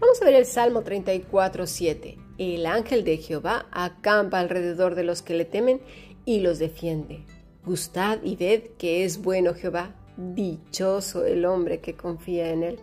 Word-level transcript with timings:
Vamos 0.00 0.22
a 0.22 0.24
ver 0.24 0.34
el 0.34 0.46
Salmo 0.46 0.82
34, 0.82 1.66
7. 1.66 2.18
El 2.38 2.64
ángel 2.66 3.04
de 3.04 3.18
Jehová 3.18 3.66
acampa 3.70 4.40
alrededor 4.40 4.94
de 4.94 5.04
los 5.04 5.20
que 5.20 5.34
le 5.34 5.44
temen 5.44 5.80
y 6.24 6.40
los 6.40 6.58
defiende. 6.58 7.24
Gustad 7.64 8.18
y 8.22 8.36
ved 8.36 8.70
que 8.78 9.04
es 9.04 9.22
bueno 9.22 9.54
Jehová, 9.54 9.94
dichoso 10.16 11.26
el 11.26 11.44
hombre 11.44 11.80
que 11.80 11.94
confía 11.94 12.50
en 12.50 12.62
él. 12.62 12.78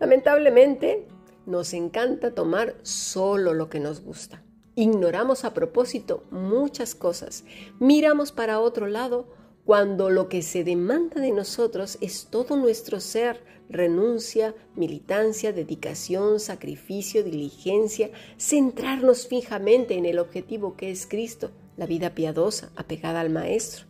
Lamentablemente, 0.00 1.06
nos 1.46 1.72
encanta 1.72 2.34
tomar 2.34 2.74
solo 2.82 3.54
lo 3.54 3.70
que 3.70 3.80
nos 3.80 4.00
gusta. 4.00 4.42
Ignoramos 4.74 5.44
a 5.44 5.54
propósito 5.54 6.24
muchas 6.30 6.94
cosas. 6.94 7.44
Miramos 7.80 8.32
para 8.32 8.60
otro 8.60 8.86
lado 8.86 9.26
cuando 9.64 10.10
lo 10.10 10.28
que 10.28 10.42
se 10.42 10.62
demanda 10.62 11.20
de 11.20 11.30
nosotros 11.30 11.96
es 12.00 12.26
todo 12.30 12.56
nuestro 12.56 13.00
ser, 13.00 13.42
renuncia, 13.70 14.54
militancia, 14.76 15.52
dedicación, 15.52 16.38
sacrificio, 16.38 17.24
diligencia, 17.24 18.10
centrarnos 18.38 19.26
fijamente 19.26 19.94
en 19.94 20.04
el 20.04 20.18
objetivo 20.18 20.76
que 20.76 20.90
es 20.90 21.06
Cristo, 21.06 21.50
la 21.76 21.86
vida 21.86 22.14
piadosa, 22.14 22.72
apegada 22.76 23.20
al 23.20 23.30
Maestro. 23.30 23.86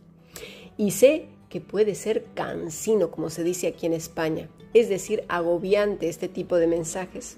Y 0.77 0.91
sé 0.91 1.27
que 1.49 1.59
puede 1.59 1.95
ser 1.95 2.25
cansino, 2.33 3.11
como 3.11 3.29
se 3.29 3.43
dice 3.43 3.67
aquí 3.67 3.85
en 3.85 3.93
España, 3.93 4.49
es 4.73 4.87
decir, 4.87 5.23
agobiante 5.27 6.07
este 6.07 6.29
tipo 6.29 6.55
de 6.55 6.67
mensajes. 6.67 7.37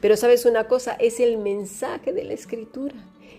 Pero 0.00 0.16
sabes 0.16 0.46
una 0.46 0.68
cosa, 0.68 0.92
es 0.92 1.20
el 1.20 1.36
mensaje 1.38 2.12
de 2.12 2.24
la 2.24 2.32
Escritura 2.32 2.94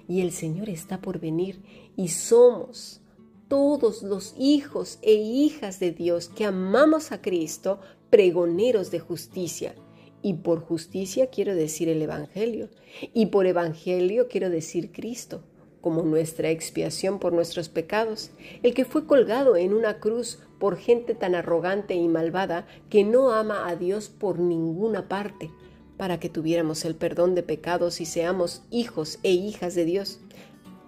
y 0.08 0.22
el 0.22 0.32
Señor 0.32 0.70
está 0.70 1.02
por 1.02 1.20
venir 1.20 1.62
y 1.96 2.10
somos 2.10 3.02
todos 3.48 4.04
los 4.04 4.34
hijos 4.38 5.00
e 5.02 5.14
hijas 5.14 5.80
de 5.80 5.92
Dios 5.92 6.30
que 6.30 6.46
amamos 6.46 7.12
a 7.12 7.22
Cristo, 7.22 7.80
pregoneros 8.10 8.92
de 8.92 9.00
justicia. 9.00 9.76
Y 10.22 10.34
por 10.36 10.62
justicia 10.62 11.28
quiero 11.28 11.56
decir 11.56 11.88
el 11.90 12.02
Evangelio. 12.02 12.70
Y 13.14 13.28
por 13.28 13.46
Evangelio 13.46 14.28
quiero 14.28 14.50
decir 14.50 14.92
Cristo, 14.92 15.44
como 15.82 16.02
nuestra 16.02 16.50
expiación 16.50 17.20
por 17.20 17.34
nuestros 17.34 17.70
pecados, 17.70 18.32
el 18.64 18.74
que 18.74 18.86
fue 18.86 19.06
colgado 19.06 19.56
en 19.56 19.74
una 19.74 20.00
cruz 20.00 20.40
por 20.60 20.78
gente 20.78 21.14
tan 21.14 21.36
arrogante 21.36 21.94
y 21.94 22.08
malvada 22.08 22.66
que 22.90 23.04
no 23.04 23.32
ama 23.32 23.68
a 23.68 23.76
Dios 23.76 24.10
por 24.10 24.40
ninguna 24.40 25.08
parte, 25.08 25.52
para 25.98 26.20
que 26.20 26.30
tuviéramos 26.30 26.86
el 26.86 26.96
perdón 26.96 27.36
de 27.36 27.44
pecados 27.44 28.02
y 28.02 28.06
seamos 28.06 28.64
hijos 28.72 29.20
e 29.22 29.32
hijas 29.32 29.76
de 29.76 29.86
Dios. 29.86 30.20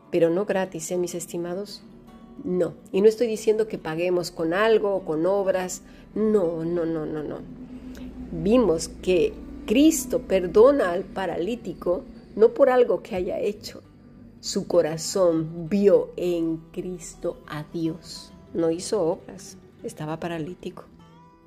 Pero 0.09 0.29
no 0.29 0.45
gratis, 0.45 0.89
¿eh, 0.89 0.97
mis 0.97 1.13
estimados? 1.13 1.83
No. 2.43 2.73
Y 2.91 3.01
no 3.01 3.07
estoy 3.07 3.27
diciendo 3.27 3.67
que 3.67 3.77
paguemos 3.77 4.31
con 4.31 4.53
algo 4.53 4.95
o 4.95 5.05
con 5.05 5.25
obras. 5.25 5.81
No, 6.15 6.63
no, 6.63 6.85
no, 6.85 7.05
no, 7.05 7.23
no. 7.23 7.39
Vimos 8.31 8.89
que 8.89 9.33
Cristo 9.65 10.21
perdona 10.21 10.91
al 10.91 11.03
paralítico 11.03 12.03
no 12.35 12.53
por 12.53 12.69
algo 12.69 13.01
que 13.01 13.15
haya 13.15 13.39
hecho. 13.39 13.81
Su 14.39 14.67
corazón 14.67 15.67
vio 15.69 16.11
en 16.15 16.57
Cristo 16.71 17.41
a 17.47 17.65
Dios. 17.73 18.31
No 18.53 18.69
hizo 18.69 19.01
obras. 19.01 19.57
Estaba 19.83 20.19
paralítico. 20.19 20.85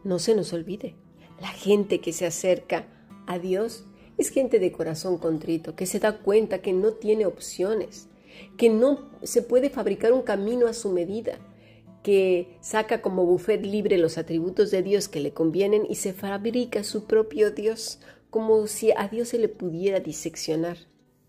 No 0.02 0.18
se 0.18 0.34
nos 0.34 0.52
olvide. 0.52 0.96
La 1.40 1.48
gente 1.48 2.00
que 2.00 2.12
se 2.12 2.26
acerca 2.26 2.86
a 3.26 3.38
Dios 3.38 3.84
es 4.18 4.28
gente 4.28 4.58
de 4.58 4.72
corazón 4.72 5.16
contrito, 5.16 5.74
que 5.74 5.86
se 5.86 5.98
da 5.98 6.18
cuenta 6.18 6.60
que 6.60 6.72
no 6.72 6.92
tiene 6.92 7.24
opciones, 7.24 8.08
que 8.56 8.68
no 8.68 9.10
se 9.22 9.42
puede 9.42 9.70
fabricar 9.70 10.12
un 10.12 10.22
camino 10.22 10.66
a 10.66 10.72
su 10.72 10.90
medida, 10.90 11.38
que 12.02 12.56
saca 12.60 13.02
como 13.02 13.26
buffet 13.26 13.64
libre 13.64 13.98
los 13.98 14.18
atributos 14.18 14.70
de 14.70 14.82
Dios 14.82 15.08
que 15.08 15.20
le 15.20 15.32
convienen 15.32 15.86
y 15.88 15.96
se 15.96 16.12
fabrica 16.12 16.84
su 16.84 17.04
propio 17.04 17.50
Dios, 17.50 18.00
como 18.30 18.66
si 18.66 18.92
a 18.92 19.08
Dios 19.08 19.28
se 19.28 19.38
le 19.38 19.48
pudiera 19.48 20.00
diseccionar. 20.00 20.78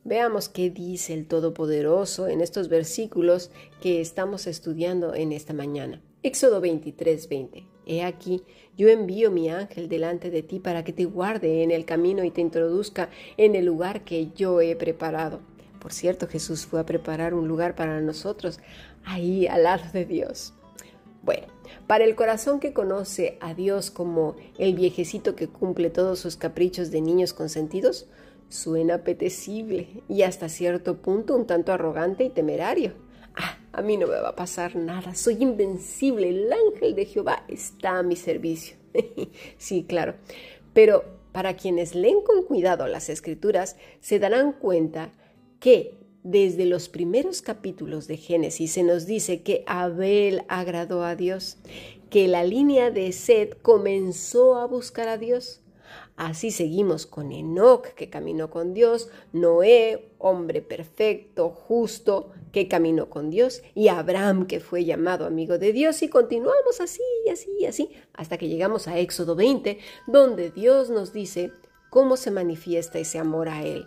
Veamos 0.04 0.50
qué 0.50 0.70
dice 0.70 1.14
el 1.14 1.28
Todopoderoso 1.28 2.28
en 2.28 2.42
estos 2.42 2.70
versículos 2.70 3.52
que 3.82 4.02
estamos 4.02 4.48
estudiando 4.48 5.14
en 5.14 5.32
esta 5.32 5.54
mañana. 5.54 6.02
Éxodo 6.24 6.60
23, 6.62 7.30
20. 7.30 7.68
He 7.86 8.04
aquí, 8.04 8.44
yo 8.78 8.90
envío 8.90 9.32
mi 9.32 9.50
ángel 9.50 9.90
delante 9.90 10.30
de 10.32 10.44
ti 10.44 10.60
para 10.60 10.84
que 10.84 10.94
te 10.94 11.06
guarde 11.06 11.64
en 11.64 11.72
el 11.72 11.86
camino 11.86 12.24
y 12.24 12.32
te 12.32 12.42
introduzca 12.42 13.10
en 13.38 13.56
el 13.56 13.66
lugar 13.66 14.04
que 14.04 14.32
yo 14.36 14.62
he 14.62 14.76
preparado. 14.76 15.42
Por 15.82 15.94
cierto, 15.94 16.28
Jesús 16.28 16.68
fue 16.68 16.80
a 16.80 16.86
preparar 16.86 17.34
un 17.34 17.48
lugar 17.48 17.76
para 17.76 18.00
nosotros, 18.02 18.60
ahí 19.04 19.48
al 19.48 19.64
lado 19.64 19.84
de 19.92 20.06
Dios. 20.06 20.54
Bueno, 21.24 21.48
para 21.88 22.04
el 22.04 22.16
corazón 22.16 22.60
que 22.60 22.72
conoce 22.72 23.40
a 23.42 23.56
Dios 23.56 23.90
como 23.90 24.36
el 24.60 24.76
viejecito 24.76 25.36
que 25.36 25.48
cumple 25.48 25.90
todos 25.90 26.20
sus 26.20 26.38
caprichos 26.38 26.92
de 26.92 27.02
niños 27.02 27.34
consentidos, 27.34 28.08
suena 28.48 28.96
apetecible 28.96 30.04
y 30.08 30.22
hasta 30.22 30.50
cierto 30.50 30.98
punto 30.98 31.36
un 31.36 31.48
tanto 31.48 31.74
arrogante 31.74 32.26
y 32.26 32.30
temerario. 32.30 32.94
Ah, 33.36 33.58
a 33.72 33.82
mí 33.82 33.98
no 33.98 34.06
me 34.06 34.20
va 34.20 34.30
a 34.30 34.36
pasar 34.36 34.76
nada, 34.76 35.16
soy 35.16 35.38
invencible, 35.42 36.30
el 36.30 36.54
ángel 36.54 36.94
de 36.94 37.06
Jehová 37.06 37.44
está 37.48 37.98
a 37.98 38.04
mi 38.04 38.16
servicio. 38.16 38.76
sí, 39.58 39.84
claro, 39.88 40.14
pero 40.74 41.04
para 41.32 41.56
quienes 41.56 41.96
leen 41.96 42.22
con 42.24 42.44
cuidado 42.44 42.88
las 42.88 43.10
escrituras, 43.10 43.78
se 44.00 44.20
darán 44.20 44.52
cuenta 44.52 45.12
que 45.62 45.94
desde 46.24 46.66
los 46.66 46.90
primeros 46.90 47.42
capítulos 47.42 48.08
de 48.08 48.18
Génesis 48.18 48.74
se 48.74 48.84
nos 48.84 49.06
dice 49.06 49.44
que 49.44 49.64
Abel 49.68 50.44
agradó 50.50 51.04
a 51.04 51.16
Dios, 51.16 51.58
que 52.10 52.28
la 52.28 52.44
línea 52.44 52.90
de 52.92 53.12
Sed 53.12 53.54
comenzó 53.62 54.56
a 54.56 54.66
buscar 54.66 55.08
a 55.08 55.18
Dios. 55.18 55.62
Así 56.16 56.50
seguimos 56.52 57.06
con 57.06 57.32
Enoch, 57.32 57.88
que 57.94 58.10
caminó 58.10 58.50
con 58.50 58.74
Dios, 58.74 59.10
Noé, 59.34 60.10
hombre 60.18 60.62
perfecto, 60.62 61.50
justo, 61.50 62.32
que 62.52 62.68
caminó 62.68 63.10
con 63.10 63.30
Dios, 63.30 63.62
y 63.76 63.88
Abraham, 63.88 64.48
que 64.48 64.60
fue 64.60 64.84
llamado 64.84 65.26
amigo 65.26 65.60
de 65.60 65.74
Dios, 65.74 66.02
y 66.02 66.10
continuamos 66.10 66.82
así, 66.82 67.04
así, 67.32 67.66
así, 67.68 67.92
hasta 68.14 68.38
que 68.38 68.50
llegamos 68.50 68.88
a 68.88 68.98
Éxodo 68.98 69.36
20, 69.36 69.78
donde 70.08 70.50
Dios 70.50 70.90
nos 70.90 71.14
dice 71.14 71.52
cómo 71.92 72.18
se 72.18 72.32
manifiesta 72.32 72.98
ese 72.98 73.20
amor 73.20 73.48
a 73.48 73.64
Él. 73.64 73.86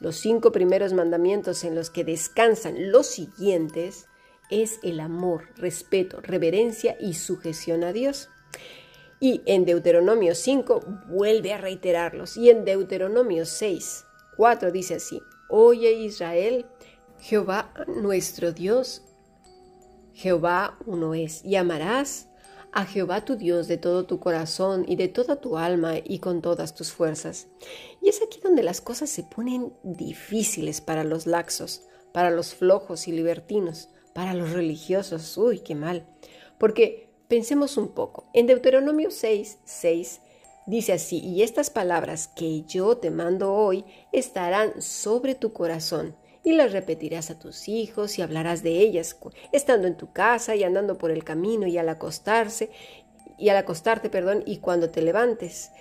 Los 0.00 0.16
cinco 0.16 0.52
primeros 0.52 0.92
mandamientos 0.92 1.64
en 1.64 1.74
los 1.74 1.90
que 1.90 2.04
descansan 2.04 2.92
los 2.92 3.06
siguientes 3.06 4.06
es 4.50 4.78
el 4.82 5.00
amor, 5.00 5.48
respeto, 5.56 6.20
reverencia 6.20 6.96
y 7.00 7.14
sujeción 7.14 7.84
a 7.84 7.92
Dios. 7.92 8.30
Y 9.20 9.42
en 9.46 9.64
Deuteronomio 9.64 10.34
5 10.34 10.80
vuelve 11.08 11.52
a 11.52 11.58
reiterarlos. 11.58 12.36
Y 12.36 12.50
en 12.50 12.64
Deuteronomio 12.64 13.44
6, 13.44 14.04
4 14.36 14.70
dice 14.70 14.94
así, 14.94 15.20
Oye 15.48 15.92
Israel, 15.92 16.66
Jehová 17.18 17.72
nuestro 17.88 18.52
Dios, 18.52 19.02
Jehová 20.12 20.78
uno 20.86 21.14
es, 21.14 21.44
y 21.44 21.56
amarás 21.56 22.28
a 22.72 22.84
Jehová 22.84 23.24
tu 23.24 23.36
Dios 23.36 23.68
de 23.68 23.78
todo 23.78 24.06
tu 24.06 24.20
corazón 24.20 24.84
y 24.86 24.96
de 24.96 25.08
toda 25.08 25.40
tu 25.40 25.56
alma 25.56 25.94
y 26.02 26.18
con 26.18 26.42
todas 26.42 26.74
tus 26.74 26.92
fuerzas. 26.92 27.48
Y 28.00 28.08
es 28.08 28.22
aquí 28.22 28.40
donde 28.42 28.62
las 28.62 28.80
cosas 28.80 29.10
se 29.10 29.24
ponen 29.24 29.72
difíciles 29.82 30.80
para 30.80 31.04
los 31.04 31.26
laxos, 31.26 31.82
para 32.12 32.30
los 32.30 32.54
flojos 32.54 33.08
y 33.08 33.12
libertinos, 33.12 33.88
para 34.14 34.34
los 34.34 34.52
religiosos. 34.52 35.36
Uy, 35.38 35.60
qué 35.60 35.74
mal. 35.74 36.06
Porque 36.58 37.08
pensemos 37.28 37.76
un 37.76 37.88
poco. 37.88 38.28
En 38.34 38.46
Deuteronomio 38.46 39.10
6, 39.10 39.58
6 39.64 40.20
dice 40.66 40.92
así, 40.92 41.18
y 41.18 41.42
estas 41.42 41.70
palabras 41.70 42.28
que 42.28 42.62
yo 42.62 42.98
te 42.98 43.10
mando 43.10 43.54
hoy 43.54 43.84
estarán 44.12 44.82
sobre 44.82 45.34
tu 45.34 45.52
corazón 45.52 46.14
y 46.48 46.54
las 46.54 46.72
repetirás 46.72 47.30
a 47.30 47.38
tus 47.38 47.68
hijos 47.68 48.18
y 48.18 48.22
hablarás 48.22 48.62
de 48.62 48.78
ellas 48.78 49.14
estando 49.52 49.86
en 49.86 49.98
tu 49.98 50.14
casa 50.14 50.56
y 50.56 50.64
andando 50.64 50.96
por 50.96 51.10
el 51.10 51.22
camino 51.22 51.66
y 51.66 51.76
al 51.76 51.90
acostarse 51.90 52.70
y 53.36 53.50
al 53.50 53.58
acostarte, 53.58 54.08
perdón, 54.08 54.44
y 54.46 54.56
cuando 54.56 54.88
te 54.88 55.02
levantes. 55.02 55.72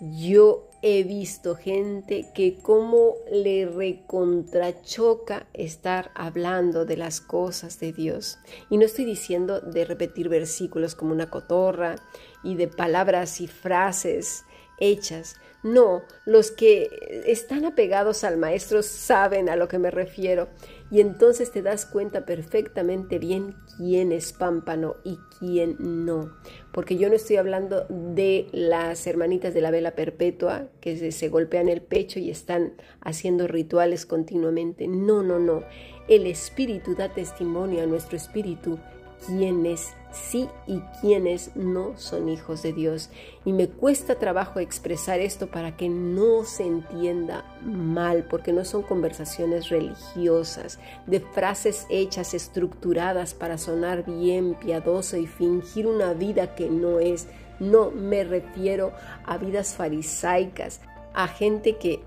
Yo 0.00 0.68
he 0.82 1.04
visto 1.04 1.54
gente 1.54 2.26
que 2.34 2.56
como 2.56 3.14
le 3.30 3.66
recontrachoca 3.66 5.46
estar 5.54 6.10
hablando 6.16 6.84
de 6.84 6.96
las 6.96 7.20
cosas 7.20 7.78
de 7.78 7.92
Dios. 7.92 8.38
Y 8.68 8.78
no 8.78 8.84
estoy 8.84 9.04
diciendo 9.04 9.60
de 9.60 9.84
repetir 9.84 10.28
versículos 10.28 10.96
como 10.96 11.12
una 11.12 11.30
cotorra 11.30 11.94
y 12.42 12.56
de 12.56 12.66
palabras 12.66 13.40
y 13.40 13.46
frases 13.46 14.44
hechas, 14.78 15.36
no, 15.66 16.02
los 16.26 16.52
que 16.52 17.24
están 17.26 17.64
apegados 17.64 18.22
al 18.22 18.36
maestro 18.36 18.84
saben 18.84 19.48
a 19.48 19.56
lo 19.56 19.66
que 19.66 19.80
me 19.80 19.90
refiero 19.90 20.48
y 20.92 21.00
entonces 21.00 21.50
te 21.50 21.60
das 21.60 21.86
cuenta 21.86 22.24
perfectamente 22.24 23.18
bien 23.18 23.56
quién 23.76 24.12
es 24.12 24.32
pámpano 24.32 24.94
y 25.02 25.18
quién 25.40 25.76
no. 25.80 26.36
Porque 26.70 26.96
yo 26.96 27.08
no 27.08 27.16
estoy 27.16 27.36
hablando 27.36 27.84
de 27.88 28.46
las 28.52 29.08
hermanitas 29.08 29.54
de 29.54 29.60
la 29.60 29.72
vela 29.72 29.96
perpetua 29.96 30.68
que 30.80 30.96
se, 30.96 31.10
se 31.10 31.28
golpean 31.28 31.68
el 31.68 31.82
pecho 31.82 32.20
y 32.20 32.30
están 32.30 32.74
haciendo 33.00 33.48
rituales 33.48 34.06
continuamente. 34.06 34.86
No, 34.86 35.24
no, 35.24 35.40
no. 35.40 35.64
El 36.06 36.28
espíritu 36.28 36.94
da 36.94 37.12
testimonio 37.12 37.82
a 37.82 37.86
nuestro 37.86 38.16
espíritu 38.16 38.78
quiénes 39.26 39.94
sí 40.12 40.48
y 40.66 40.80
quiénes 41.00 41.54
no 41.54 41.96
son 41.96 42.28
hijos 42.28 42.62
de 42.62 42.72
Dios. 42.72 43.10
Y 43.44 43.52
me 43.52 43.68
cuesta 43.68 44.18
trabajo 44.18 44.60
expresar 44.60 45.20
esto 45.20 45.48
para 45.48 45.76
que 45.76 45.88
no 45.88 46.44
se 46.44 46.64
entienda 46.64 47.44
mal, 47.62 48.26
porque 48.28 48.52
no 48.52 48.64
son 48.64 48.82
conversaciones 48.82 49.68
religiosas, 49.68 50.78
de 51.06 51.20
frases 51.20 51.86
hechas, 51.90 52.34
estructuradas 52.34 53.34
para 53.34 53.58
sonar 53.58 54.04
bien, 54.04 54.54
piadoso 54.54 55.16
y 55.16 55.26
fingir 55.26 55.86
una 55.86 56.12
vida 56.14 56.54
que 56.54 56.68
no 56.70 56.98
es. 56.98 57.28
No 57.60 57.90
me 57.90 58.24
refiero 58.24 58.92
a 59.24 59.38
vidas 59.38 59.74
farisaicas, 59.74 60.80
a 61.14 61.28
gente 61.28 61.76
que 61.76 62.00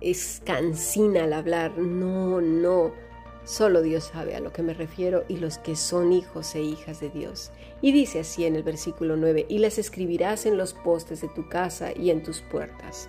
es 0.00 0.42
cansina 0.44 1.24
al 1.24 1.32
hablar. 1.32 1.78
No, 1.78 2.40
no 2.40 3.05
Solo 3.46 3.80
Dios 3.80 4.10
sabe 4.12 4.34
a 4.34 4.40
lo 4.40 4.52
que 4.52 4.64
me 4.64 4.74
refiero 4.74 5.24
y 5.28 5.36
los 5.36 5.58
que 5.58 5.76
son 5.76 6.12
hijos 6.12 6.56
e 6.56 6.62
hijas 6.62 6.98
de 6.98 7.10
Dios. 7.10 7.52
Y 7.80 7.92
dice 7.92 8.18
así 8.18 8.44
en 8.44 8.56
el 8.56 8.64
versículo 8.64 9.16
9, 9.16 9.46
y 9.48 9.60
las 9.60 9.78
escribirás 9.78 10.46
en 10.46 10.56
los 10.56 10.74
postes 10.74 11.20
de 11.20 11.28
tu 11.28 11.48
casa 11.48 11.92
y 11.96 12.10
en 12.10 12.24
tus 12.24 12.40
puertas. 12.40 13.08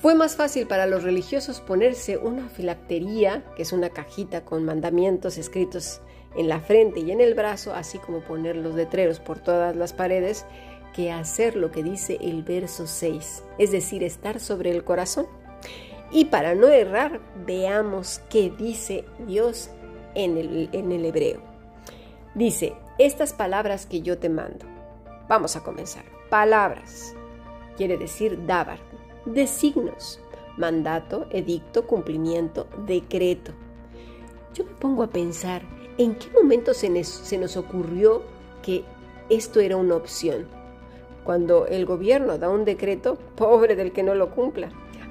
Fue 0.00 0.14
más 0.14 0.36
fácil 0.36 0.66
para 0.66 0.86
los 0.86 1.02
religiosos 1.02 1.60
ponerse 1.60 2.16
una 2.16 2.48
filactería, 2.48 3.44
que 3.54 3.64
es 3.64 3.74
una 3.74 3.90
cajita 3.90 4.46
con 4.46 4.64
mandamientos 4.64 5.36
escritos 5.36 6.00
en 6.34 6.48
la 6.48 6.60
frente 6.60 7.00
y 7.00 7.10
en 7.10 7.20
el 7.20 7.34
brazo, 7.34 7.74
así 7.74 7.98
como 7.98 8.20
poner 8.20 8.56
los 8.56 8.74
letreros 8.74 9.20
por 9.20 9.40
todas 9.40 9.76
las 9.76 9.92
paredes, 9.92 10.46
que 10.94 11.12
hacer 11.12 11.54
lo 11.54 11.70
que 11.70 11.82
dice 11.82 12.16
el 12.22 12.42
verso 12.42 12.86
6, 12.86 13.42
es 13.58 13.70
decir, 13.72 14.02
estar 14.02 14.40
sobre 14.40 14.70
el 14.70 14.84
corazón. 14.84 15.26
Y 16.10 16.26
para 16.26 16.54
no 16.54 16.68
errar, 16.68 17.20
veamos 17.44 18.20
qué 18.30 18.50
dice 18.50 19.04
Dios 19.26 19.70
en 20.14 20.36
el, 20.38 20.68
en 20.72 20.92
el 20.92 21.04
hebreo. 21.04 21.40
Dice, 22.34 22.74
estas 22.98 23.32
palabras 23.32 23.86
que 23.86 24.02
yo 24.02 24.18
te 24.18 24.28
mando. 24.28 24.64
Vamos 25.28 25.56
a 25.56 25.62
comenzar. 25.62 26.04
Palabras. 26.30 27.14
Quiere 27.76 27.98
decir 27.98 28.46
dabar. 28.46 28.78
Designos. 29.24 30.20
Mandato, 30.56 31.26
edicto, 31.30 31.86
cumplimiento, 31.86 32.66
decreto. 32.86 33.52
Yo 34.54 34.64
me 34.64 34.70
pongo 34.72 35.02
a 35.02 35.10
pensar, 35.10 35.62
¿en 35.98 36.14
qué 36.14 36.30
momento 36.30 36.72
se 36.72 37.04
se 37.04 37.36
nos 37.36 37.58
ocurrió 37.58 38.22
que 38.62 38.84
esto 39.28 39.60
era 39.60 39.76
una 39.76 39.96
opción? 39.96 40.46
Cuando 41.24 41.66
el 41.66 41.84
gobierno 41.84 42.38
da 42.38 42.48
un 42.48 42.64
decreto, 42.64 43.18
pobre 43.34 43.76
del 43.76 43.92
que 43.92 44.02
no 44.02 44.14
lo 44.14 44.30
cumpla 44.30 44.70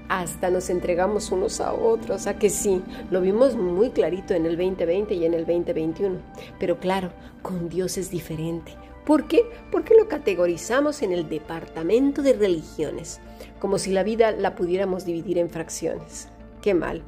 hasta 0.10 0.50
nos 0.50 0.70
entregamos 0.70 1.32
unos 1.32 1.60
a 1.62 1.74
otros, 1.74 2.28
a 2.28 2.38
que 2.38 2.50
sí, 2.50 2.82
lo 3.12 3.22
vimos 3.22 3.56
muy 3.56 3.90
clarito 3.90 4.34
en 4.34 4.46
el 4.46 4.58
2020 4.58 5.14
y 5.14 5.26
en 5.26 5.34
el 5.34 5.46
2021. 5.46 6.18
Pero 6.60 6.80
claro, 6.80 7.12
con 7.42 7.70
Dios 7.70 7.98
es 7.98 8.10
diferente. 8.10 8.74
¿Por 9.06 9.28
qué? 9.28 9.44
Porque 9.72 9.96
lo 9.96 10.08
categorizamos 10.08 11.04
en 11.04 11.12
el 11.12 11.30
departamento 11.30 12.24
de 12.24 12.34
religiones, 12.34 13.20
como 13.60 13.78
si 13.78 13.92
la 13.92 14.04
vida 14.04 14.32
la 14.32 14.56
pudiéramos 14.56 15.06
dividir 15.06 15.38
en 15.38 15.50
fracciones. 15.50 16.28
Qué 16.62 16.74
mal. 16.74 17.04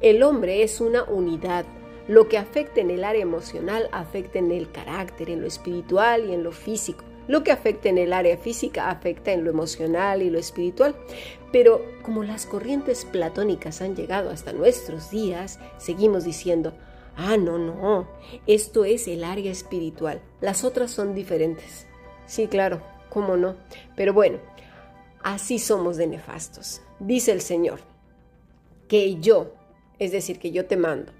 El 0.00 0.22
hombre 0.22 0.62
es 0.62 0.80
una 0.80 1.04
unidad. 1.04 1.64
Lo 2.08 2.28
que 2.28 2.38
afecta 2.38 2.80
en 2.80 2.90
el 2.90 3.04
área 3.04 3.22
emocional 3.22 3.88
afecta 3.92 4.38
en 4.38 4.50
el 4.50 4.70
carácter, 4.70 5.30
en 5.30 5.40
lo 5.40 5.46
espiritual 5.46 6.28
y 6.28 6.32
en 6.32 6.42
lo 6.42 6.52
físico. 6.52 7.04
Lo 7.28 7.42
que 7.42 7.52
afecta 7.52 7.88
en 7.88 7.98
el 7.98 8.12
área 8.12 8.36
física 8.36 8.90
afecta 8.90 9.32
en 9.32 9.44
lo 9.44 9.50
emocional 9.50 10.22
y 10.22 10.30
lo 10.30 10.38
espiritual. 10.38 10.94
Pero 11.52 11.84
como 12.02 12.22
las 12.22 12.46
corrientes 12.46 13.04
platónicas 13.04 13.80
han 13.82 13.96
llegado 13.96 14.30
hasta 14.30 14.52
nuestros 14.52 15.10
días, 15.10 15.58
seguimos 15.78 16.24
diciendo, 16.24 16.72
ah, 17.16 17.36
no, 17.36 17.58
no, 17.58 18.08
esto 18.46 18.84
es 18.84 19.08
el 19.08 19.24
área 19.24 19.50
espiritual, 19.50 20.20
las 20.40 20.64
otras 20.64 20.90
son 20.90 21.14
diferentes. 21.14 21.86
Sí, 22.26 22.48
claro, 22.48 22.82
cómo 23.08 23.36
no. 23.36 23.56
Pero 23.94 24.12
bueno, 24.12 24.38
así 25.22 25.58
somos 25.58 25.96
de 25.96 26.06
nefastos. 26.06 26.82
Dice 26.98 27.32
el 27.32 27.40
Señor, 27.40 27.80
que 28.88 29.16
yo, 29.20 29.52
es 29.98 30.12
decir, 30.12 30.38
que 30.38 30.50
yo 30.50 30.66
te 30.66 30.76
mando. 30.76 31.12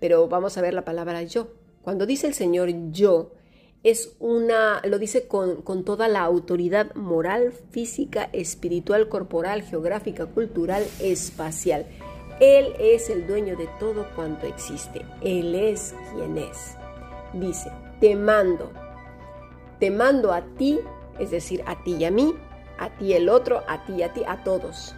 Pero 0.00 0.28
vamos 0.28 0.56
a 0.56 0.62
ver 0.62 0.74
la 0.74 0.84
palabra 0.84 1.22
yo. 1.22 1.48
Cuando 1.82 2.06
dice 2.06 2.26
el 2.26 2.34
Señor 2.34 2.70
yo, 2.90 3.32
es 3.84 4.16
una, 4.18 4.80
lo 4.84 4.98
dice 4.98 5.28
con, 5.28 5.60
con, 5.60 5.84
toda 5.84 6.08
la 6.08 6.22
autoridad 6.22 6.94
moral, 6.94 7.52
física, 7.70 8.30
espiritual, 8.32 9.10
corporal, 9.10 9.62
geográfica, 9.62 10.24
cultural, 10.24 10.84
espacial. 11.00 11.86
Él 12.40 12.74
es 12.80 13.10
el 13.10 13.26
dueño 13.26 13.56
de 13.56 13.68
todo 13.78 14.08
cuanto 14.16 14.46
existe. 14.46 15.04
Él 15.20 15.54
es 15.54 15.94
quien 16.14 16.38
es. 16.38 16.76
Dice, 17.34 17.70
te 18.00 18.16
mando, 18.16 18.72
te 19.78 19.90
mando 19.90 20.32
a 20.32 20.42
ti, 20.56 20.80
es 21.18 21.30
decir, 21.30 21.62
a 21.66 21.82
ti 21.84 21.96
y 21.96 22.06
a 22.06 22.10
mí, 22.10 22.34
a 22.78 22.88
ti 22.96 23.12
el 23.12 23.28
otro, 23.28 23.62
a 23.68 23.84
ti 23.84 23.96
y 23.96 24.02
a 24.02 24.14
ti, 24.14 24.22
a 24.26 24.42
todos. 24.44 24.94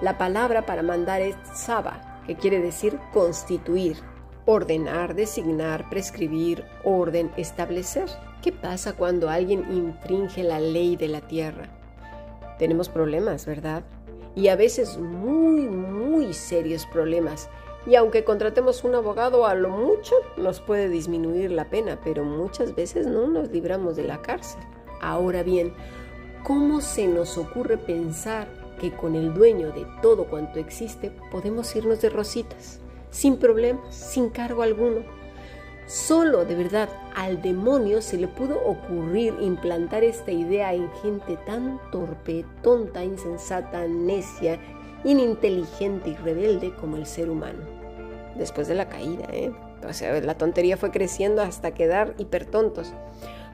La 0.00 0.18
palabra 0.18 0.66
para 0.66 0.82
mandar 0.82 1.20
es 1.20 1.34
saba, 1.52 2.22
que 2.26 2.36
quiere 2.36 2.60
decir 2.60 2.96
constituir, 3.12 3.96
ordenar, 4.46 5.14
designar, 5.14 5.88
prescribir, 5.90 6.64
orden, 6.84 7.30
establecer. 7.36 8.08
¿Qué 8.42 8.52
pasa 8.52 8.94
cuando 8.94 9.28
alguien 9.28 9.66
infringe 9.70 10.42
la 10.42 10.60
ley 10.60 10.96
de 10.96 11.08
la 11.08 11.20
tierra? 11.20 11.68
Tenemos 12.58 12.88
problemas, 12.88 13.46
¿verdad? 13.46 13.84
Y 14.34 14.48
a 14.48 14.56
veces 14.56 14.98
muy, 14.98 15.62
muy 15.62 16.32
serios 16.32 16.86
problemas. 16.86 17.48
Y 17.86 17.94
aunque 17.94 18.24
contratemos 18.24 18.84
un 18.84 18.94
abogado 18.94 19.46
a 19.46 19.54
lo 19.54 19.70
mucho, 19.70 20.14
nos 20.36 20.60
puede 20.60 20.88
disminuir 20.88 21.50
la 21.50 21.70
pena, 21.70 21.98
pero 22.04 22.24
muchas 22.24 22.74
veces 22.74 23.06
no 23.06 23.26
nos 23.26 23.50
libramos 23.50 23.96
de 23.96 24.04
la 24.04 24.20
cárcel. 24.20 24.60
Ahora 25.00 25.42
bien, 25.42 25.72
¿cómo 26.44 26.80
se 26.80 27.06
nos 27.06 27.38
ocurre 27.38 27.78
pensar 27.78 28.48
que 28.78 28.92
con 28.92 29.14
el 29.14 29.32
dueño 29.32 29.72
de 29.72 29.86
todo 30.02 30.26
cuanto 30.26 30.58
existe 30.58 31.10
podemos 31.30 31.74
irnos 31.74 32.02
de 32.02 32.10
rositas? 32.10 32.80
Sin 33.10 33.36
problemas, 33.36 33.94
sin 33.94 34.30
cargo 34.30 34.62
alguno. 34.62 35.02
Solo 35.86 36.44
de 36.44 36.54
verdad 36.54 36.88
al 37.16 37.42
demonio 37.42 38.00
se 38.00 38.16
le 38.16 38.28
pudo 38.28 38.64
ocurrir 38.64 39.34
implantar 39.40 40.04
esta 40.04 40.30
idea 40.30 40.72
en 40.72 40.88
gente 41.02 41.36
tan 41.46 41.80
torpe, 41.90 42.44
tonta, 42.62 43.02
insensata, 43.02 43.86
necia, 43.88 44.60
ininteligente 45.02 46.10
y 46.10 46.14
rebelde 46.14 46.72
como 46.76 46.96
el 46.96 47.06
ser 47.06 47.28
humano. 47.28 47.58
Después 48.36 48.68
de 48.68 48.76
la 48.76 48.88
caída, 48.88 49.26
¿eh? 49.32 49.52
O 49.88 49.92
sea, 49.92 50.20
la 50.20 50.36
tontería 50.36 50.76
fue 50.76 50.92
creciendo 50.92 51.42
hasta 51.42 51.72
quedar 51.72 52.14
hipertontos. 52.18 52.92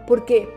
Porque 0.07 0.49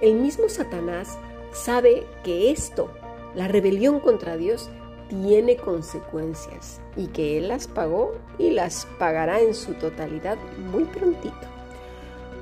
el 0.00 0.14
mismo 0.14 0.48
Satanás 0.48 1.18
sabe 1.52 2.04
que 2.24 2.50
esto, 2.50 2.90
la 3.34 3.48
rebelión 3.48 4.00
contra 4.00 4.36
Dios, 4.36 4.70
tiene 5.08 5.56
consecuencias 5.56 6.80
y 6.96 7.08
que 7.08 7.38
Él 7.38 7.48
las 7.48 7.66
pagó 7.66 8.14
y 8.38 8.50
las 8.50 8.86
pagará 8.98 9.40
en 9.40 9.54
su 9.54 9.74
totalidad 9.74 10.36
muy 10.72 10.84
prontito. 10.84 11.34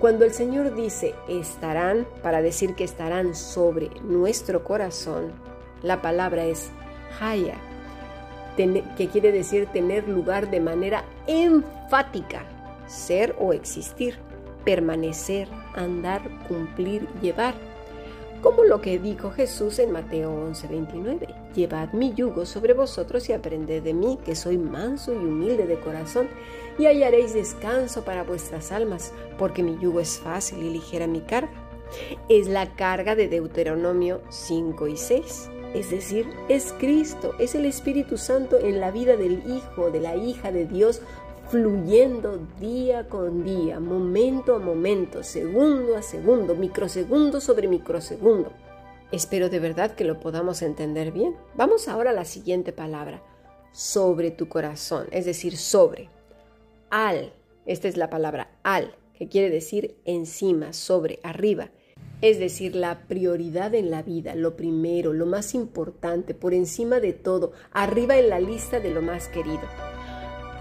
Cuando 0.01 0.25
el 0.25 0.33
Señor 0.33 0.75
dice 0.75 1.15
estarán, 1.29 2.07
para 2.23 2.43
decir 2.43 2.75
que 2.75 2.85
estarán 2.85 3.35
sobre 3.35 3.91
nuestro 4.03 4.65
corazón, 4.65 5.33
la 5.83 6.03
palabra 6.03 6.45
es 6.45 6.71
haya, 7.21 7.57
que 8.57 9.09
quiere 9.09 9.33
decir 9.33 9.67
tener 9.67 10.09
lugar 10.09 10.51
de 10.51 10.61
manera 10.61 11.05
enfática, 11.27 12.45
ser 12.87 13.35
o 13.39 13.53
existir, 13.53 14.19
permanecer, 14.65 15.49
andar, 15.75 16.23
cumplir, 16.49 17.09
llevar 17.21 17.55
como 18.45 18.63
lo 18.65 18.83
que 18.83 18.99
dijo 18.99 19.31
Jesús 19.31 19.79
en 19.79 19.91
Mateo 19.91 20.31
11:29. 20.31 21.35
Llevad 21.55 21.95
mi 21.95 22.13
yugo 22.13 22.45
sobre 22.45 22.75
vosotros 22.75 23.27
y 23.31 23.33
aprended 23.33 23.83
de 23.83 23.95
mí, 23.95 24.19
que 24.23 24.37
soy 24.37 24.59
manso 24.59 25.15
y 25.15 25.17
humilde 25.17 25.67
de 25.67 25.81
corazón, 25.81 26.29
y 26.79 26.85
hallaréis 26.85 27.33
descanso 27.33 28.05
para 28.05 28.23
vuestras 28.23 28.71
almas, 28.71 29.15
porque 29.39 29.63
mi 29.63 29.79
yugo 29.79 29.99
es 29.99 30.19
fácil 30.19 30.63
y 30.63 30.69
ligera 30.69 31.07
mi 31.07 31.23
carga. 31.23 31.55
Es 32.29 32.47
la 32.47 32.77
carga 32.77 33.17
de 33.17 33.29
Deuteronomio 33.29 34.21
5 34.29 34.89
y 34.89 34.99
6. 34.99 35.51
Es 35.73 35.91
decir, 35.91 36.27
es 36.51 36.75
Cristo, 36.79 37.33
es 37.39 37.55
el 37.55 37.65
Espíritu 37.65 38.19
Santo 38.19 38.59
en 38.59 38.79
la 38.79 38.91
vida 38.91 39.17
del 39.17 39.43
Hijo, 39.47 39.91
de 39.91 40.01
la 40.01 40.17
hija 40.17 40.53
de 40.53 40.67
Dios, 40.67 41.01
fluyendo 41.49 42.47
día 42.59 43.09
con 43.09 43.45
día, 43.45 43.81
momento 43.81 44.57
a 44.57 44.59
momento, 44.59 45.23
segundo 45.23 45.97
a 45.97 46.03
segundo, 46.03 46.55
microsegundo 46.55 47.41
sobre 47.41 47.69
microsegundo. 47.69 48.53
Espero 49.13 49.49
de 49.49 49.61
verdad 49.61 49.95
que 49.95 50.05
lo 50.05 50.19
podamos 50.19 50.63
entender 50.63 51.13
bien. 51.13 51.37
Vamos 51.55 51.89
ahora 51.89 52.11
a 52.11 52.15
la 52.15 52.25
siguiente 52.25 52.73
palabra, 52.73 53.23
sobre 53.73 54.31
tu 54.31 54.49
corazón, 54.49 55.07
es 55.11 55.25
decir, 55.25 55.57
sobre. 55.57 56.09
Al, 56.91 57.33
esta 57.67 57.89
es 57.89 57.97
la 57.97 58.11
palabra 58.11 58.51
al, 58.63 58.95
que 59.15 59.29
quiere 59.29 59.51
decir 59.51 59.97
encima, 60.05 60.73
sobre, 60.73 61.21
arriba. 61.23 61.71
Es 62.21 62.39
decir, 62.39 62.75
la 62.75 63.07
prioridad 63.07 63.75
en 63.75 63.91
la 63.91 64.03
vida, 64.03 64.35
lo 64.35 64.57
primero, 64.57 65.13
lo 65.13 65.27
más 65.27 65.55
importante, 65.55 66.35
por 66.35 66.55
encima 66.55 67.01
de 67.01 67.13
todo, 67.13 67.53
arriba 67.73 68.17
en 68.17 68.31
la 68.31 68.41
lista 68.41 68.81
de 68.81 68.91
lo 68.91 69.03
más 69.03 69.29
querido. 69.29 69.63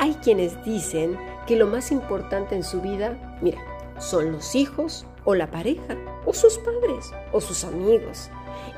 Hay 0.03 0.15
quienes 0.15 0.61
dicen 0.65 1.17
que 1.47 1.55
lo 1.55 1.65
más 1.65 1.89
importante 1.89 2.55
en 2.55 2.65
su 2.65 2.81
vida, 2.81 3.37
mira, 3.39 3.59
son 3.99 4.33
los 4.33 4.53
hijos 4.53 5.05
o 5.23 5.33
la 5.33 5.49
pareja 5.49 5.95
o 6.25 6.33
sus 6.33 6.57
padres 6.57 7.13
o 7.31 7.39
sus 7.39 7.63
amigos. 7.63 8.29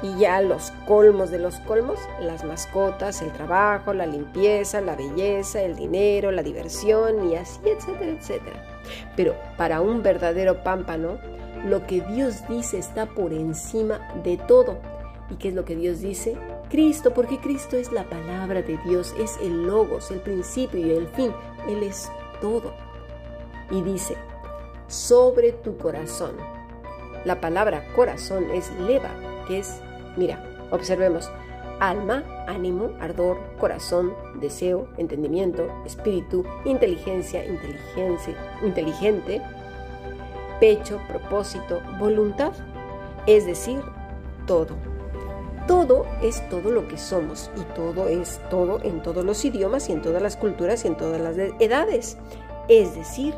Y 0.03 0.19
ya 0.19 0.39
los 0.41 0.69
colmos 0.87 1.31
de 1.31 1.39
los 1.39 1.55
colmos, 1.61 1.97
las 2.21 2.43
mascotas, 2.43 3.23
el 3.23 3.31
trabajo, 3.31 3.91
la 3.91 4.05
limpieza, 4.05 4.81
la 4.81 4.95
belleza, 4.95 5.63
el 5.63 5.75
dinero, 5.75 6.29
la 6.29 6.43
diversión 6.43 7.27
y 7.31 7.37
así, 7.37 7.59
etcétera, 7.65 8.11
etcétera. 8.11 8.63
Pero 9.15 9.33
para 9.57 9.81
un 9.81 10.03
verdadero 10.03 10.61
pámpano, 10.61 11.17
lo 11.65 11.87
que 11.87 12.01
Dios 12.01 12.47
dice 12.47 12.77
está 12.77 13.07
por 13.07 13.33
encima 13.33 13.99
de 14.23 14.37
todo. 14.37 14.77
¿Y 15.31 15.37
qué 15.37 15.47
es 15.47 15.55
lo 15.55 15.65
que 15.65 15.75
Dios 15.75 16.01
dice? 16.01 16.37
Cristo, 16.69 17.13
porque 17.13 17.39
Cristo 17.39 17.77
es 17.77 17.91
la 17.91 18.03
palabra 18.03 18.61
de 18.61 18.77
Dios, 18.85 19.15
es 19.19 19.37
el 19.41 19.65
logos, 19.65 20.11
el 20.11 20.19
principio 20.19 20.79
y 20.79 20.91
el 20.91 21.07
fin. 21.09 21.31
Él 21.67 21.83
es 21.83 22.11
todo. 22.41 22.73
Y 23.71 23.81
dice, 23.81 24.15
sobre 24.87 25.51
tu 25.51 25.77
corazón. 25.77 26.35
La 27.23 27.41
palabra 27.41 27.83
corazón 27.95 28.51
es 28.51 28.71
leva, 28.79 29.09
que 29.47 29.59
es, 29.59 29.81
mira, 30.15 30.43
observemos, 30.71 31.31
alma, 31.79 32.23
ánimo, 32.47 32.91
ardor, 32.99 33.37
corazón, 33.59 34.13
deseo, 34.39 34.87
entendimiento, 34.97 35.67
espíritu, 35.85 36.45
inteligencia, 36.65 37.45
inteligencia, 37.45 38.35
inteligente, 38.63 39.41
pecho, 40.59 40.99
propósito, 41.07 41.81
voluntad, 41.99 42.53
es 43.25 43.45
decir, 43.45 43.81
todo. 44.45 44.94
Todo 45.67 46.05
es 46.21 46.47
todo 46.49 46.69
lo 46.69 46.87
que 46.87 46.97
somos 46.97 47.49
y 47.57 47.61
todo 47.73 48.07
es 48.07 48.39
todo 48.49 48.79
en 48.83 49.01
todos 49.01 49.25
los 49.25 49.43
idiomas 49.43 49.89
y 49.89 49.93
en 49.93 50.01
todas 50.01 50.21
las 50.21 50.37
culturas 50.37 50.85
y 50.85 50.89
en 50.89 50.95
todas 50.95 51.19
las 51.19 51.35
edades, 51.59 52.17
es 52.69 52.95
decir, 52.95 53.33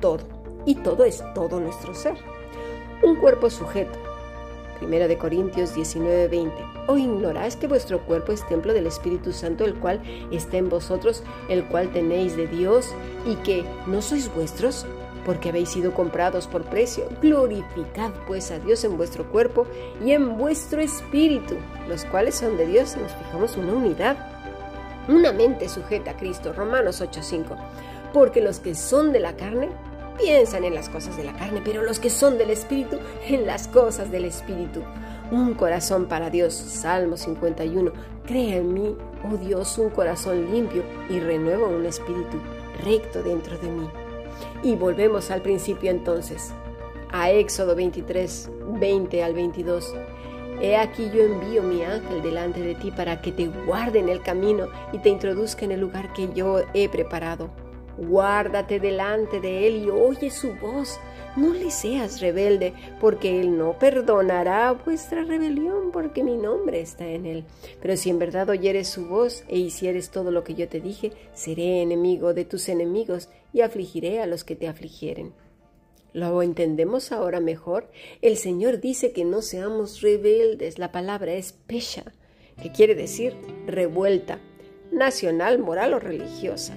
todo. 0.00 0.20
Y 0.64 0.76
todo 0.76 1.04
es 1.04 1.24
todo 1.34 1.58
nuestro 1.58 1.94
ser. 1.94 2.14
Un 3.02 3.16
cuerpo 3.16 3.50
sujeto. 3.50 3.98
Primera 4.78 5.08
de 5.08 5.18
Corintios 5.18 5.74
19:20. 5.74 6.52
¿O 6.86 6.96
ignoráis 6.96 7.56
que 7.56 7.66
vuestro 7.66 8.00
cuerpo 8.04 8.32
es 8.32 8.46
templo 8.46 8.72
del 8.72 8.86
Espíritu 8.86 9.32
Santo, 9.32 9.64
el 9.64 9.74
cual 9.74 10.00
está 10.30 10.58
en 10.58 10.68
vosotros, 10.68 11.24
el 11.48 11.64
cual 11.66 11.92
tenéis 11.92 12.36
de 12.36 12.46
Dios, 12.46 12.94
y 13.24 13.34
que 13.36 13.64
no 13.86 14.02
sois 14.02 14.32
vuestros? 14.34 14.86
Porque 15.24 15.48
habéis 15.48 15.70
sido 15.70 15.92
comprados 15.92 16.46
por 16.46 16.64
precio. 16.64 17.08
Glorificad 17.20 18.12
pues 18.26 18.50
a 18.50 18.58
Dios 18.58 18.84
en 18.84 18.96
vuestro 18.96 19.30
cuerpo 19.30 19.66
y 20.04 20.12
en 20.12 20.36
vuestro 20.36 20.80
espíritu, 20.80 21.56
los 21.88 22.04
cuales 22.04 22.36
son 22.36 22.56
de 22.56 22.66
Dios. 22.66 22.96
Nos 22.96 23.12
fijamos 23.12 23.56
una 23.56 23.72
unidad, 23.72 24.16
una 25.08 25.32
mente 25.32 25.68
sujeta 25.68 26.12
a 26.12 26.16
Cristo. 26.16 26.52
Romanos 26.52 27.00
8:5. 27.00 27.56
Porque 28.12 28.40
los 28.40 28.60
que 28.60 28.74
son 28.74 29.12
de 29.12 29.20
la 29.20 29.36
carne 29.36 29.68
piensan 30.18 30.64
en 30.64 30.74
las 30.74 30.88
cosas 30.88 31.16
de 31.16 31.24
la 31.24 31.34
carne, 31.34 31.60
pero 31.64 31.82
los 31.82 31.98
que 31.98 32.10
son 32.10 32.38
del 32.38 32.50
espíritu 32.50 32.98
en 33.28 33.46
las 33.46 33.68
cosas 33.68 34.10
del 34.10 34.24
espíritu. 34.24 34.82
Un 35.30 35.54
corazón 35.54 36.06
para 36.06 36.30
Dios. 36.30 36.54
Salmo 36.54 37.16
51. 37.16 37.92
Crea 38.26 38.56
en 38.56 38.72
mí, 38.72 38.96
oh 39.24 39.36
Dios, 39.36 39.76
un 39.78 39.90
corazón 39.90 40.52
limpio 40.52 40.84
y 41.08 41.18
renueva 41.18 41.66
un 41.66 41.84
espíritu 41.84 42.38
recto 42.84 43.22
dentro 43.22 43.58
de 43.58 43.68
mí. 43.68 43.88
Y 44.62 44.76
volvemos 44.76 45.30
al 45.30 45.42
principio 45.42 45.90
entonces, 45.90 46.52
a 47.10 47.30
Éxodo 47.30 47.74
23, 47.74 48.50
20 48.78 49.22
al 49.22 49.34
22. 49.34 49.94
He 50.60 50.76
aquí 50.76 51.10
yo 51.14 51.22
envío 51.22 51.62
mi 51.62 51.82
ángel 51.82 52.22
delante 52.22 52.60
de 52.60 52.74
ti 52.74 52.90
para 52.90 53.20
que 53.20 53.30
te 53.30 53.46
guarde 53.46 53.98
en 53.98 54.08
el 54.08 54.22
camino 54.22 54.68
y 54.92 54.98
te 54.98 55.10
introduzca 55.10 55.64
en 55.64 55.72
el 55.72 55.80
lugar 55.80 56.12
que 56.14 56.32
yo 56.32 56.60
he 56.72 56.88
preparado. 56.88 57.50
Guárdate 57.98 58.78
delante 58.78 59.40
de 59.40 59.66
él 59.66 59.84
y 59.84 59.90
oye 59.90 60.30
su 60.30 60.54
voz. 60.54 60.98
No 61.34 61.52
le 61.52 61.70
seas 61.70 62.20
rebelde, 62.20 62.72
porque 62.98 63.40
él 63.40 63.58
no 63.58 63.78
perdonará 63.78 64.72
vuestra 64.72 65.22
rebelión, 65.22 65.90
porque 65.92 66.24
mi 66.24 66.34
nombre 66.34 66.80
está 66.80 67.06
en 67.06 67.26
él. 67.26 67.44
Pero 67.82 67.96
si 67.96 68.08
en 68.08 68.18
verdad 68.18 68.48
oyeres 68.48 68.88
su 68.88 69.06
voz 69.06 69.44
e 69.48 69.58
hicieres 69.58 70.10
todo 70.10 70.30
lo 70.30 70.44
que 70.44 70.54
yo 70.54 70.66
te 70.66 70.80
dije, 70.80 71.12
seré 71.34 71.82
enemigo 71.82 72.32
de 72.32 72.46
tus 72.46 72.70
enemigos 72.70 73.28
y 73.52 73.60
afligiré 73.60 74.20
a 74.20 74.26
los 74.26 74.44
que 74.44 74.56
te 74.56 74.66
afligieren. 74.66 75.34
¿Lo 76.14 76.42
entendemos 76.42 77.12
ahora 77.12 77.40
mejor? 77.40 77.90
El 78.22 78.38
Señor 78.38 78.80
dice 78.80 79.12
que 79.12 79.26
no 79.26 79.42
seamos 79.42 80.00
rebeldes. 80.00 80.78
La 80.78 80.90
palabra 80.90 81.34
es 81.34 81.52
pesha, 81.52 82.14
que 82.62 82.72
quiere 82.72 82.94
decir 82.94 83.36
revuelta, 83.66 84.38
nacional, 84.90 85.58
moral 85.58 85.92
o 85.92 85.98
religiosa 85.98 86.74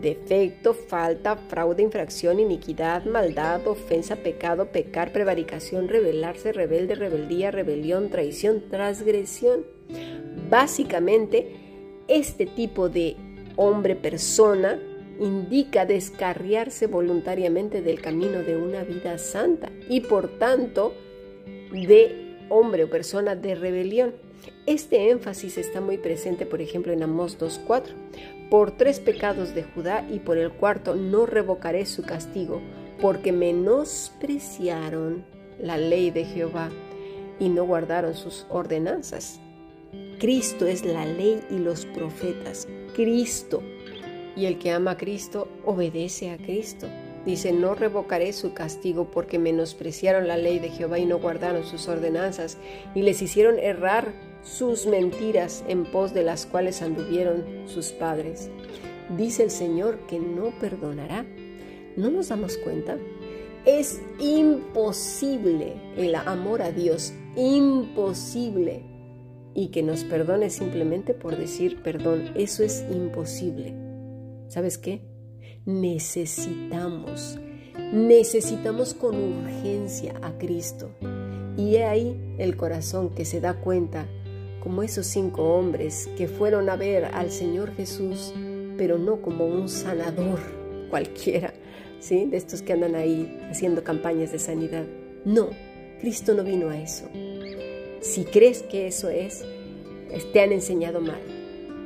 defecto, 0.00 0.74
falta, 0.74 1.36
fraude, 1.36 1.82
infracción, 1.82 2.40
iniquidad, 2.40 3.04
maldad, 3.04 3.66
ofensa, 3.66 4.16
pecado, 4.16 4.66
pecar, 4.66 5.12
prevaricación, 5.12 5.88
rebelarse, 5.88 6.52
rebelde, 6.52 6.94
rebeldía, 6.94 7.50
rebelión, 7.50 8.10
traición, 8.10 8.64
transgresión. 8.70 9.64
Básicamente, 10.48 11.54
este 12.06 12.46
tipo 12.46 12.88
de 12.88 13.16
hombre-persona 13.56 14.80
indica 15.20 15.84
descarriarse 15.84 16.86
voluntariamente 16.86 17.82
del 17.82 18.00
camino 18.00 18.38
de 18.40 18.56
una 18.56 18.84
vida 18.84 19.18
santa 19.18 19.70
y 19.88 20.00
por 20.00 20.38
tanto 20.38 20.94
de 21.72 22.36
hombre 22.48 22.84
o 22.84 22.90
persona 22.90 23.34
de 23.34 23.54
rebelión. 23.54 24.14
Este 24.66 25.10
énfasis 25.10 25.58
está 25.58 25.80
muy 25.80 25.98
presente, 25.98 26.46
por 26.46 26.60
ejemplo, 26.60 26.92
en 26.92 27.02
Amós 27.02 27.38
2.4 27.38 28.37
por 28.50 28.70
tres 28.70 29.00
pecados 29.00 29.54
de 29.54 29.62
Judá 29.62 30.06
y 30.10 30.20
por 30.20 30.38
el 30.38 30.50
cuarto 30.50 30.94
no 30.94 31.26
revocaré 31.26 31.86
su 31.86 32.02
castigo, 32.02 32.60
porque 33.00 33.32
menospreciaron 33.32 35.24
la 35.60 35.76
ley 35.76 36.10
de 36.10 36.24
Jehová 36.24 36.70
y 37.38 37.48
no 37.48 37.64
guardaron 37.64 38.14
sus 38.14 38.46
ordenanzas. 38.48 39.40
Cristo 40.18 40.66
es 40.66 40.84
la 40.84 41.04
ley 41.04 41.42
y 41.50 41.58
los 41.58 41.86
profetas. 41.86 42.66
Cristo. 42.94 43.62
Y 44.36 44.46
el 44.46 44.58
que 44.58 44.72
ama 44.72 44.92
a 44.92 44.96
Cristo 44.96 45.48
obedece 45.64 46.30
a 46.30 46.36
Cristo. 46.36 46.88
Dice, 47.24 47.52
no 47.52 47.74
revocaré 47.74 48.32
su 48.32 48.54
castigo 48.54 49.10
porque 49.10 49.38
menospreciaron 49.38 50.28
la 50.28 50.36
ley 50.36 50.58
de 50.58 50.70
Jehová 50.70 50.98
y 50.98 51.06
no 51.06 51.18
guardaron 51.18 51.64
sus 51.64 51.88
ordenanzas 51.88 52.56
y 52.94 53.02
les 53.02 53.20
hicieron 53.20 53.58
errar 53.58 54.12
sus 54.42 54.86
mentiras 54.86 55.64
en 55.68 55.84
pos 55.84 56.14
de 56.14 56.22
las 56.22 56.46
cuales 56.46 56.82
anduvieron 56.82 57.44
sus 57.66 57.92
padres. 57.92 58.50
Dice 59.16 59.42
el 59.42 59.50
Señor 59.50 60.00
que 60.06 60.18
no 60.18 60.50
perdonará. 60.60 61.26
¿No 61.96 62.10
nos 62.10 62.28
damos 62.28 62.56
cuenta? 62.58 62.98
Es 63.64 64.00
imposible 64.20 65.74
el 65.96 66.14
amor 66.14 66.62
a 66.62 66.72
Dios, 66.72 67.12
imposible. 67.36 68.84
Y 69.54 69.68
que 69.68 69.82
nos 69.82 70.04
perdone 70.04 70.50
simplemente 70.50 71.14
por 71.14 71.36
decir 71.36 71.82
perdón, 71.82 72.30
eso 72.34 72.62
es 72.62 72.84
imposible. 72.90 73.74
¿Sabes 74.48 74.78
qué? 74.78 75.02
Necesitamos, 75.66 77.38
necesitamos 77.92 78.94
con 78.94 79.16
urgencia 79.16 80.14
a 80.22 80.38
Cristo. 80.38 80.90
Y 81.56 81.76
he 81.76 81.84
ahí 81.84 82.36
el 82.38 82.56
corazón 82.56 83.10
que 83.10 83.24
se 83.24 83.40
da 83.40 83.60
cuenta 83.60 84.06
como 84.60 84.82
esos 84.82 85.06
cinco 85.06 85.54
hombres 85.54 86.08
que 86.16 86.28
fueron 86.28 86.68
a 86.68 86.76
ver 86.76 87.06
al 87.06 87.30
Señor 87.30 87.74
Jesús, 87.74 88.34
pero 88.76 88.98
no 88.98 89.22
como 89.22 89.46
un 89.46 89.68
sanador 89.68 90.40
cualquiera, 90.90 91.54
¿sí? 92.00 92.26
De 92.26 92.36
estos 92.36 92.62
que 92.62 92.72
andan 92.72 92.94
ahí 92.94 93.38
haciendo 93.50 93.84
campañas 93.84 94.32
de 94.32 94.38
sanidad. 94.38 94.84
No, 95.24 95.50
Cristo 96.00 96.34
no 96.34 96.44
vino 96.44 96.70
a 96.70 96.78
eso. 96.78 97.08
Si 98.00 98.24
crees 98.24 98.62
que 98.62 98.86
eso 98.86 99.08
es, 99.08 99.44
te 100.32 100.40
han 100.40 100.52
enseñado 100.52 101.00
mal. 101.00 101.20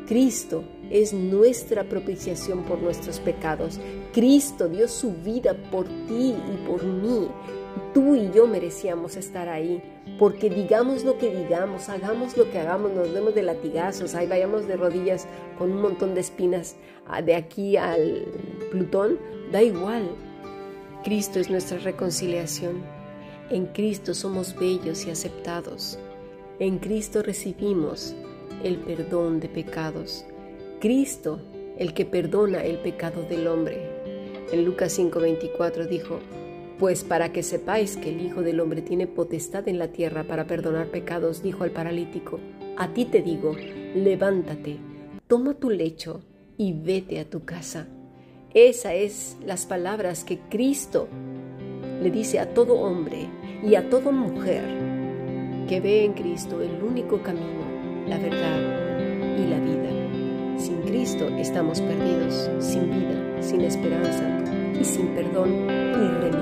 Cristo 0.07 0.65
es 0.91 1.15
nuestra 1.15 1.85
propiciación 1.85 2.65
por 2.65 2.81
nuestros 2.83 3.19
pecados. 3.19 3.81
Cristo 4.13 4.69
dio 4.69 4.89
su 4.89 5.13
vida 5.13 5.57
por 5.71 5.87
ti 6.07 6.35
y 6.53 6.67
por 6.67 6.85
mí. 6.85 7.29
Tú 7.95 8.15
y 8.15 8.31
yo 8.35 8.47
merecíamos 8.47 9.17
estar 9.17 9.49
ahí, 9.49 9.83
porque 10.19 10.51
digamos 10.51 11.05
lo 11.05 11.19
que 11.19 11.35
digamos, 11.35 11.89
hagamos 11.89 12.37
lo 12.37 12.51
que 12.51 12.59
hagamos, 12.59 12.93
nos 12.93 13.13
demos 13.13 13.35
de 13.35 13.43
latigazos, 13.43 14.15
ahí 14.15 14.27
vayamos 14.27 14.67
de 14.67 14.77
rodillas 14.77 15.27
con 15.59 15.73
un 15.73 15.83
montón 15.83 16.15
de 16.15 16.21
espinas 16.21 16.77
ah, 17.07 17.23
de 17.23 17.35
aquí 17.35 17.77
al 17.77 18.27
Plutón, 18.71 19.19
da 19.51 19.63
igual. 19.63 20.11
Cristo 21.05 21.41
es 21.41 21.51
nuestra 21.51 21.79
reconciliación. 21.79 22.83
En 23.51 23.67
Cristo 23.67 24.15
somos 24.15 24.55
bellos 24.59 25.05
y 25.07 25.11
aceptados. 25.11 25.99
En 26.59 26.79
Cristo 26.79 27.23
recibimos 27.23 28.15
el 28.63 28.79
perdón 28.79 29.41
de 29.41 29.49
pecados. 29.49 30.25
Cristo, 30.81 31.41
el 31.79 31.93
que 31.95 32.05
perdona 32.05 32.63
el 32.63 32.79
pecado 32.79 33.23
del 33.23 33.47
hombre. 33.47 33.91
En 34.53 34.65
Lucas 34.65 34.97
5:24 34.99 35.89
dijo, 35.89 36.21
pues 36.83 37.05
para 37.05 37.31
que 37.31 37.45
sepáis 37.45 37.97
que 37.97 38.09
el 38.09 38.21
Hijo 38.21 38.43
del 38.43 38.59
Hombre 38.59 38.83
tiene 38.83 39.07
potestad 39.07 39.69
en 39.69 39.79
la 39.79 39.93
tierra 39.93 40.25
para 40.25 40.49
perdonar 40.49 40.89
pecados, 40.89 41.41
dijo 41.41 41.63
al 41.63 41.71
paralítico, 41.71 42.41
a 42.77 42.89
ti 42.89 43.05
te 43.05 43.23
digo, 43.23 43.55
levántate, 43.95 44.79
toma 45.29 45.55
tu 45.55 45.71
lecho 45.71 46.23
y 46.59 46.73
vete 46.73 47.21
a 47.21 47.31
tu 47.31 47.45
casa. 47.45 47.87
Esas 48.53 48.95
es 48.95 49.37
las 49.47 49.65
palabras 49.65 50.25
que 50.25 50.41
Cristo 50.51 51.07
le 52.03 52.11
dice 52.11 52.41
a 52.41 52.53
todo 52.53 52.75
hombre 52.75 53.29
y 53.63 53.77
a 53.77 53.89
toda 53.89 54.11
mujer 54.11 54.65
que 55.69 55.81
ve 55.81 56.05
en 56.05 56.15
Cristo 56.15 56.61
el 56.61 56.83
único 56.83 57.23
camino, 57.23 57.63
la 58.09 58.19
verdad 58.19 58.59
y 59.39 59.47
la 59.47 59.61
vida. 59.61 60.59
Sin 60.59 60.83
Cristo 60.83 61.29
estamos 61.39 61.81
perdidos, 61.81 62.51
sin 62.59 62.91
vida, 62.91 63.41
sin 63.41 63.61
esperanza 63.61 64.25
y 64.81 64.85
sin 64.85 65.07
perdón 65.15 65.71
irremediablemente. 65.71 66.42